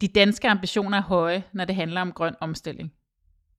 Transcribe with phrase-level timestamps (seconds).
[0.00, 2.92] De danske ambitioner er høje, når det handler om grøn omstilling.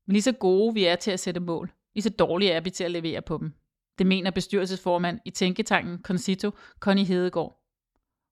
[0.05, 2.69] Men lige så gode vi er til at sætte mål, lige så dårlige er vi
[2.69, 3.54] til at levere på dem.
[3.98, 7.64] Det mener bestyrelsesformand i Tænketanken Concito, Connie Hedegaard.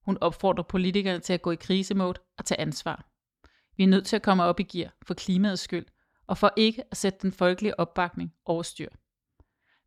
[0.06, 3.09] Hun opfordrer politikerne til at gå i krisemode og tage ansvar.
[3.78, 5.86] Vi er nødt til at komme op i gear for klimaets skyld,
[6.28, 8.89] og for ikke at sætte den folkelige opbakning over styr.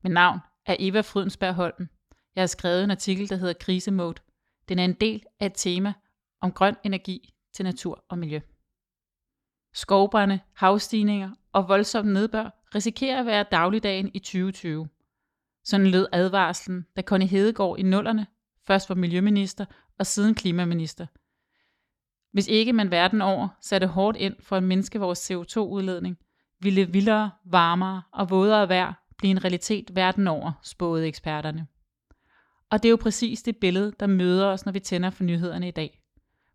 [0.02, 1.88] Mit navn er Eva Frydensberg Holm.
[2.34, 4.22] Jeg har skrevet en artikel, der hedder Krisemode.
[4.68, 5.92] Den er en del af et tema
[6.40, 8.40] om grøn energi til natur og miljø.
[9.74, 14.88] Skovbrænde, havstigninger og voldsom nedbør risikerer at være dagligdagen i 2020.
[15.64, 18.26] Sådan lød advarslen, da Connie Hedegaard i nullerne
[18.66, 19.64] først var miljøminister
[19.98, 21.06] og siden klimaminister.
[22.32, 26.18] Hvis ikke man verden over satte hårdt ind for at mindske vores CO2-udledning,
[26.60, 31.66] ville vildere, varmere og vådere vejr blive en realitet verden over, spåede eksperterne.
[32.70, 35.68] Og det er jo præcis det billede, der møder os, når vi tænder for nyhederne
[35.68, 35.99] i dag.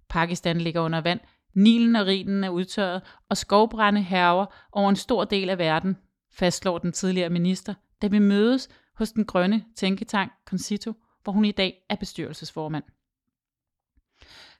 [0.10, 1.20] Pakistan ligger under vand,
[1.54, 5.98] Nilen og Rinen er udtørret, og skovbrænde herver over en stor del af verden,
[6.34, 11.52] fastslår den tidligere minister, da vi mødes hos den grønne tænketank Concito, hvor hun i
[11.52, 12.84] dag er bestyrelsesformand.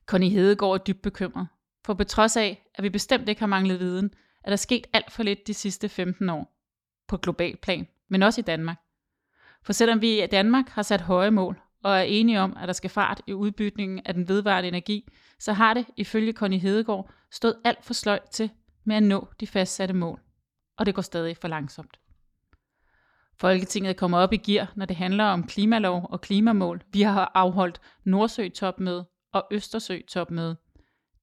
[0.06, 1.48] Connie Hedegaard er dybt bekymret,
[1.86, 5.12] for på trods af, at vi bestemt ikke har manglet viden, er der sket alt
[5.12, 6.56] for lidt de sidste 15 år,
[7.08, 8.78] på global plan, men også i Danmark.
[9.64, 12.74] For selvom vi i Danmark har sat høje mål, og er enige om, at der
[12.74, 15.08] skal fart i udbytningen af den vedvarende energi,
[15.40, 18.50] så har det, ifølge Connie Hedegaard, stået alt for sløjt til
[18.84, 20.22] med at nå de fastsatte mål.
[20.78, 22.00] Og det går stadig for langsomt.
[23.38, 26.82] Folketinget kommer op i gear, når det handler om klimalov og klimamål.
[26.94, 30.56] Vi har afholdt Nordsø-topmøde og Østersø-topmøde.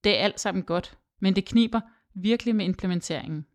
[0.03, 1.81] Det er alt sammen godt, men det kniber
[2.13, 3.45] virkelig med implementeringen.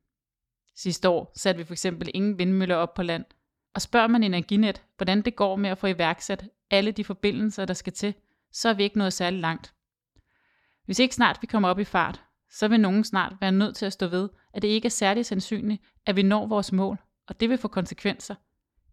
[0.76, 3.24] Sidste år satte vi for eksempel ingen vindmøller op på land,
[3.74, 7.75] og spørger man Energinet, hvordan det går med at få iværksat alle de forbindelser, der
[7.75, 8.14] skal til,
[8.52, 9.75] så er vi ikke nået særlig langt.
[10.84, 13.86] Hvis ikke snart vi kommer op i fart, så vil nogen snart være nødt til
[13.86, 17.41] at stå ved, at det ikke er særlig sandsynligt, at vi når vores mål, og
[17.41, 18.34] det vil få konsekvenser.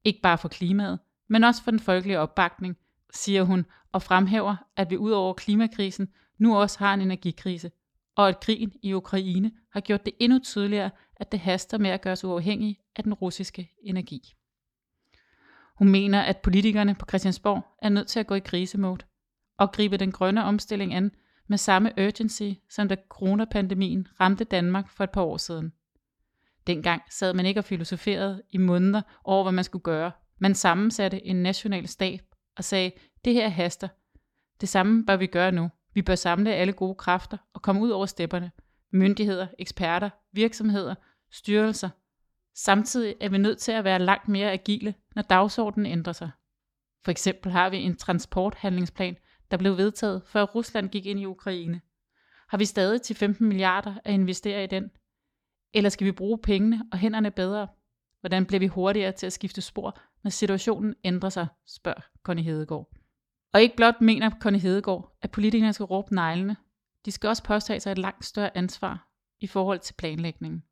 [0.03, 2.78] Ikke bare for klimaet, men også for den folkelige opbakning,
[3.13, 7.72] siger hun, og fremhæver, at vi ud over klimakrisen nu også har en energikrise,
[8.16, 12.01] og at krigen i Ukraine har gjort det endnu tydeligere, at det haster med at
[12.01, 14.35] gøre sig uafhængig af den russiske energi.
[15.75, 19.05] Hun mener, at politikerne på Christiansborg er nødt til at gå i krisemode
[19.57, 21.11] og gribe den grønne omstilling an
[21.47, 25.73] med samme urgency, som da coronapandemien ramte Danmark for et par år siden.
[26.67, 30.11] Dengang sad man ikke og filosoferede i måneder over, hvad man skulle gøre.
[30.39, 32.21] Man sammensatte en national stab
[32.57, 32.91] og sagde,
[33.25, 33.87] det her haster.
[34.61, 35.69] Det samme bør vi gøre nu.
[35.93, 38.51] Vi bør samle alle gode kræfter og komme ud over stepperne.
[38.91, 40.95] Myndigheder, eksperter, virksomheder,
[41.31, 41.89] styrelser.
[42.55, 46.31] Samtidig er vi nødt til at være langt mere agile, når dagsordenen ændrer sig.
[47.03, 49.17] For eksempel har vi en transporthandlingsplan,
[49.51, 51.81] der blev vedtaget, før Rusland gik ind i Ukraine.
[52.47, 54.91] Har vi stadig til 15 milliarder at investere i den?
[55.73, 57.67] Eller skal vi bruge pengene og hænderne bedre?
[58.19, 62.89] Hvordan bliver vi hurtigere til at skifte spor, når situationen ændrer sig, spørger Connie Hedegaard.
[63.53, 66.57] Og ikke blot mener Connie Hedegaard, at politikerne skal råbe neglene.
[67.05, 70.63] De skal også påtage sig et langt større ansvar i forhold til planlægningen.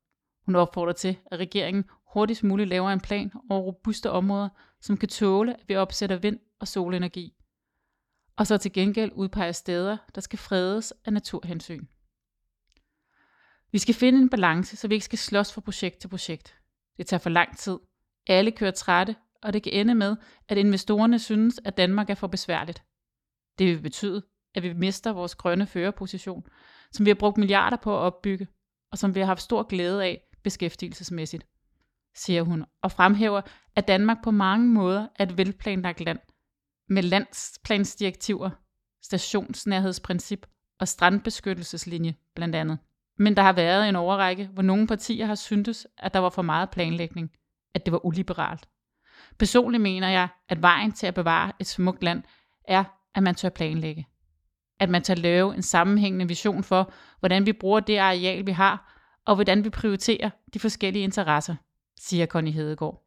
[0.45, 4.49] Hun opfordrer til, at regeringen hurtigst muligt laver en plan over robuste områder,
[4.81, 7.33] som kan tåle, at vi opsætter vind- og solenergi.
[8.35, 11.85] Og så til gengæld udpeger steder, der skal fredes af naturhensyn.
[13.71, 16.55] Vi skal finde en balance, så vi ikke skal slås fra projekt til projekt.
[16.97, 17.79] Det tager for lang tid.
[18.27, 20.15] Alle kører trætte, og det kan ende med,
[20.49, 22.83] at investorerne synes, at Danmark er for besværligt.
[23.59, 24.23] Det vil betyde,
[24.55, 26.43] at vi mister vores grønne førerposition,
[26.91, 28.47] som vi har brugt milliarder på at opbygge,
[28.91, 31.45] og som vi har haft stor glæde af beskæftigelsesmæssigt,
[32.15, 33.41] siger hun, og fremhæver,
[33.75, 36.19] at Danmark på mange måder er et velplanlagt land,
[36.89, 38.49] med landsplansdirektiver,
[39.01, 40.47] stationsnærhedsprincip
[40.79, 42.77] og strandbeskyttelseslinje blandt andet.
[43.17, 46.41] Men der har været en overrække, hvor nogle partier har syntes, at der var for
[46.41, 47.31] meget planlægning,
[47.73, 48.69] at det var uliberalt.
[49.39, 52.23] Personligt mener jeg, at vejen til at bevare et smukt land
[52.67, 52.83] er,
[53.15, 54.07] at man tør planlægge.
[54.79, 58.92] At man tør lave en sammenhængende vision for, hvordan vi bruger det areal, vi har,
[59.25, 61.55] og hvordan vi prioriterer de forskellige interesser,
[61.99, 63.03] siger Connie Hedegaard.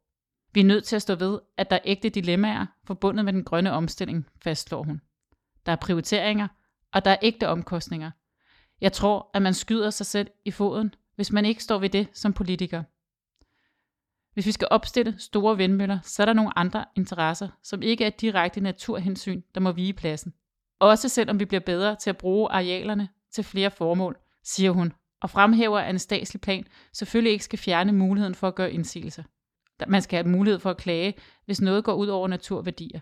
[0.53, 3.43] Vi er nødt til at stå ved, at der er ægte dilemmaer forbundet med den
[3.43, 5.01] grønne omstilling, fastslår hun.
[5.65, 6.47] Der er prioriteringer,
[6.93, 8.11] og der er ægte omkostninger.
[8.81, 12.07] Jeg tror, at man skyder sig selv i foden, hvis man ikke står ved det
[12.13, 12.83] som politiker.
[14.33, 18.09] Hvis vi skal opstille store vindmøller, så er der nogle andre interesser, som ikke er
[18.09, 20.33] direkte naturhensyn, der må vige pladsen.
[20.79, 25.29] Også selvom vi bliver bedre til at bruge arealerne til flere formål, siger hun, og
[25.29, 29.23] fremhæver, at en statslig plan selvfølgelig ikke skal fjerne muligheden for at gøre indsigelser.
[29.87, 31.13] Man skal have mulighed for at klage,
[31.45, 32.99] hvis noget går ud over naturværdier.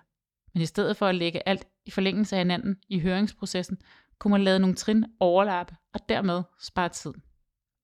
[0.54, 3.78] Men i stedet for at lægge alt i forlængelse af hinanden i høringsprocessen,
[4.20, 7.14] kunne man lade nogle trin overlappe og dermed spare tid.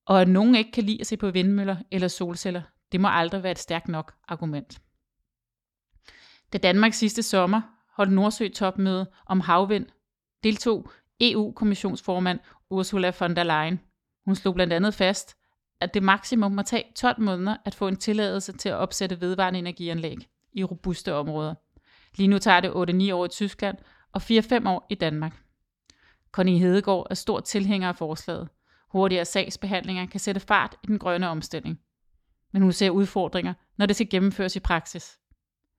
[0.06, 2.62] Og at nogen ikke kan lide at se på vindmøller eller solceller,
[2.92, 4.80] det må aldrig være et stærkt nok argument.
[6.52, 7.60] Da Danmark sidste sommer
[7.96, 9.86] holdt Nordsø-topmøde om havvind,
[10.42, 10.90] deltog
[11.20, 12.40] EU-kommissionsformand
[12.70, 13.80] Ursula von der Leyen.
[14.24, 15.36] Hun slog blandt andet fast,
[15.80, 19.58] at det maksimum må tage 12 måneder at få en tilladelse til at opsætte vedvarende
[19.58, 20.16] energianlæg
[20.52, 21.54] i robuste områder.
[22.16, 23.78] Lige nu tager det 8-9 år i Tyskland
[24.12, 25.42] og 4-5 år i Danmark.
[26.32, 28.48] Connie Hedegaard er stor tilhænger af forslaget.
[28.88, 31.80] Hurtigere sagsbehandlinger kan sætte fart i den grønne omstilling.
[32.52, 35.18] Men hun ser udfordringer, når det skal gennemføres i praksis.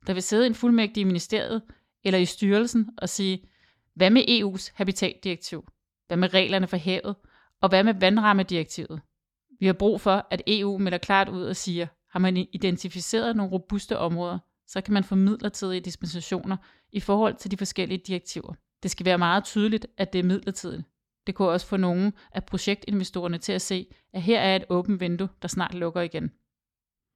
[0.07, 1.61] Der vil sidde en fuldmægtig i ministeriet
[2.03, 3.49] eller i styrelsen og sige,
[3.93, 5.67] hvad med EU's habitatdirektiv?
[6.07, 7.15] Hvad med reglerne for havet?
[7.63, 9.01] Og hvad med vandrammedirektivet?
[9.59, 13.51] Vi har brug for, at EU melder klart ud og siger, har man identificeret nogle
[13.51, 16.57] robuste områder, så kan man få midlertidige dispensationer
[16.91, 18.53] i forhold til de forskellige direktiver.
[18.83, 20.83] Det skal være meget tydeligt, at det er midlertidigt.
[21.27, 24.99] Det kunne også få nogle af projektinvestorerne til at se, at her er et åbent
[24.99, 26.31] vindue, der snart lukker igen.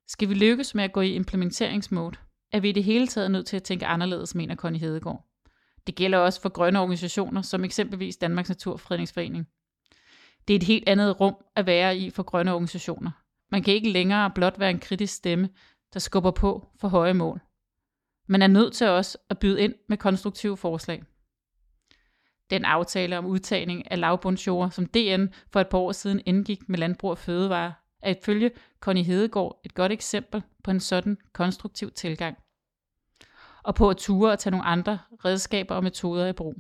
[0.08, 2.18] Skal vi lykkes med at gå i implementeringsmode,
[2.52, 5.28] er vi i det hele taget nødt til at tænke anderledes, mener Connie Hedegaard.
[5.88, 9.48] Det gælder også for grønne organisationer, som eksempelvis Danmarks Naturfredningsforening.
[10.48, 13.12] Det er et helt andet rum at være i for grønne organisationer.
[13.52, 15.50] Man kan ikke længere blot være en kritisk stemme,
[15.94, 17.42] der skubber på for høje mål.
[18.28, 21.04] Man er nødt til også at byde ind med konstruktive forslag.
[22.50, 26.80] Den aftale om udtagning af lavbundsjord, som DN for et par år siden indgik med
[26.80, 32.38] Landbrug og Fødevare, er ifølge Connie Hedegaard et godt eksempel på en sådan konstruktiv tilgang.
[33.64, 36.56] Og på at ture og tage nogle andre redskaber og metoder i brug.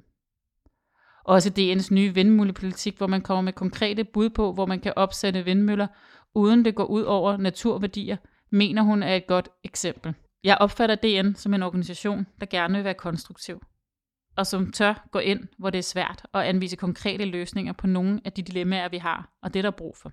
[1.28, 5.46] Også DN's nye vindmøllepolitik, hvor man kommer med konkrete bud på, hvor man kan opsætte
[5.46, 5.88] vindmøller,
[6.36, 8.18] uden det går ud over naturværdier,
[8.50, 10.14] mener hun er et godt eksempel.
[10.44, 13.62] Jeg opfatter DN som en organisation, der gerne vil være konstruktiv,
[14.38, 18.22] og som tør gå ind, hvor det er svært, og anvise konkrete løsninger på nogle
[18.26, 20.12] af de dilemmaer, vi har, og det der er brug for.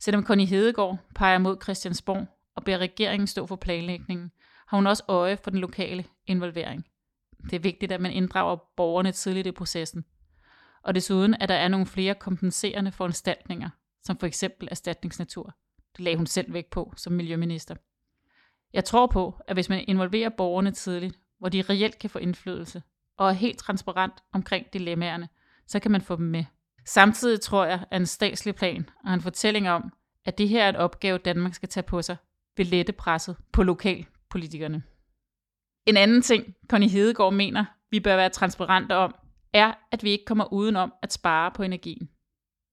[0.00, 2.26] Selvom Connie Hedegaard peger mod Christiansborg
[2.56, 4.30] og beder regeringen stå for planlægningen,
[4.68, 6.84] har hun også øje for den lokale involvering.
[7.44, 10.04] Det er vigtigt, at man inddrager borgerne tidligt i processen.
[10.82, 13.70] Og desuden, at der er nogle flere kompenserende foranstaltninger,
[14.02, 15.56] som for eksempel erstatningsnatur.
[15.96, 17.74] Det lagde hun selv væk på som miljøminister.
[18.72, 22.82] Jeg tror på, at hvis man involverer borgerne tidligt, hvor de reelt kan få indflydelse,
[23.16, 25.28] og er helt transparent omkring dilemmaerne,
[25.66, 26.44] så kan man få dem med.
[26.86, 29.92] Samtidig tror jeg, at en statslig plan og en fortælling om,
[30.24, 32.16] at det her er et opgave, Danmark skal tage på sig,
[32.56, 34.82] vil lette presset på lokalpolitikerne.
[35.90, 39.14] En anden ting, Connie Hedegaard mener, vi bør være transparente om,
[39.52, 42.10] er, at vi ikke kommer udenom at spare på energien.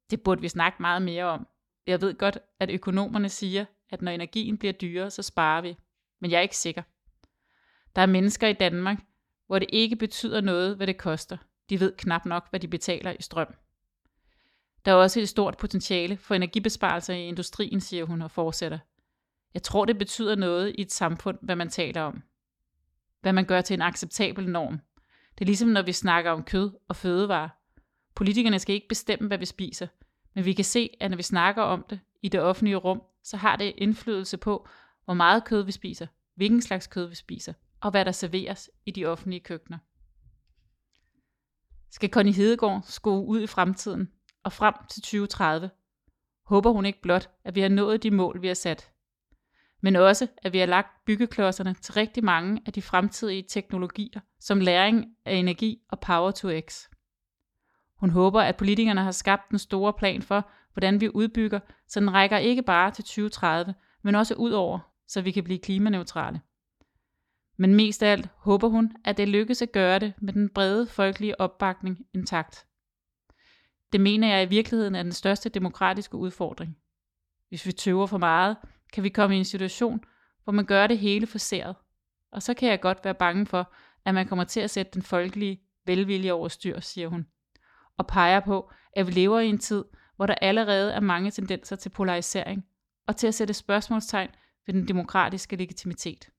[0.09, 1.47] Det burde vi snakke meget mere om.
[1.87, 5.77] Jeg ved godt, at økonomerne siger, at når energien bliver dyrere, så sparer vi.
[6.21, 6.81] Men jeg er ikke sikker.
[7.95, 8.97] Der er mennesker i Danmark,
[9.47, 11.37] hvor det ikke betyder noget, hvad det koster.
[11.69, 13.55] De ved knap nok, hvad de betaler i strøm.
[14.85, 18.79] Der er også et stort potentiale for energibesparelser i industrien, siger hun og fortsætter.
[19.53, 22.23] Jeg tror, det betyder noget i et samfund, hvad man taler om
[23.21, 24.79] hvad man gør til en acceptabel norm.
[25.37, 27.49] Det er ligesom når vi snakker om kød og fødevarer.
[28.15, 29.87] Politikerne skal ikke bestemme, hvad vi spiser,
[30.35, 33.37] men vi kan se, at når vi snakker om det i det offentlige rum, så
[33.37, 34.67] har det indflydelse på,
[35.05, 38.91] hvor meget kød vi spiser, hvilken slags kød vi spiser, og hvad der serveres i
[38.91, 39.77] de offentlige køkkener.
[41.91, 44.11] Skal Connie Hedegaard skue ud i fremtiden
[44.43, 45.69] og frem til 2030,
[46.45, 48.91] håber hun ikke blot, at vi har nået de mål, vi har sat,
[49.81, 54.59] men også at vi har lagt byggeklodserne til rigtig mange af de fremtidige teknologier, som
[54.59, 56.87] læring af energi og power to x.
[57.95, 62.13] Hun håber, at politikerne har skabt en store plan for, hvordan vi udbygger, så den
[62.13, 66.41] rækker ikke bare til 2030, men også ud over, så vi kan blive klimaneutrale.
[67.57, 70.87] Men mest af alt håber hun, at det lykkes at gøre det med den brede
[70.87, 72.65] folkelige opbakning intakt.
[73.91, 76.77] Det mener jeg i virkeligheden er den største demokratiske udfordring.
[77.49, 78.57] Hvis vi tøver for meget,
[78.93, 80.03] kan vi komme i en situation,
[80.43, 81.75] hvor man gør det hele forseret.
[82.31, 83.73] Og så kan jeg godt være bange for,
[84.05, 87.27] at man kommer til at sætte den folkelige velvilje over styr, siger hun.
[87.97, 91.75] Og peger på, at vi lever i en tid, hvor der allerede er mange tendenser
[91.75, 92.65] til polarisering,
[93.07, 94.29] og til at sætte spørgsmålstegn
[94.65, 96.29] ved den demokratiske legitimitet.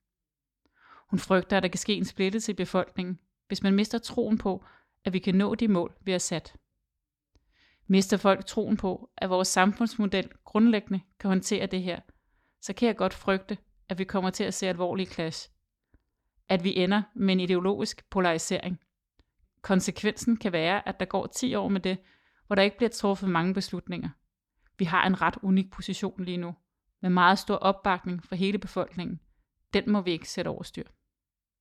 [1.11, 4.65] Hun frygter, at der kan ske en splittelse i befolkningen, hvis man mister troen på,
[5.05, 6.55] at vi kan nå de mål, vi har sat.
[7.87, 12.01] Mister folk troen på, at vores samfundsmodel grundlæggende kan håndtere det her,
[12.61, 15.51] så kan jeg godt frygte, at vi kommer til at se alvorlige clash.
[16.49, 18.81] At vi ender med en ideologisk polarisering.
[19.63, 21.99] Konsekvensen kan være, at der går 10 år med det,
[22.47, 24.09] hvor der ikke bliver truffet mange beslutninger.
[24.79, 26.55] Vi har en ret unik position lige nu,
[27.03, 29.21] med meget stor opbakning fra hele befolkningen.
[29.73, 30.89] Den må vi ikke sætte over styr.